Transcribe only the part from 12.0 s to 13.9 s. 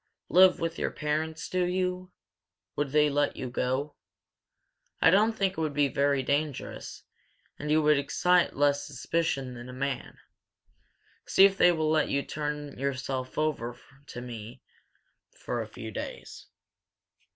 you turn yourself over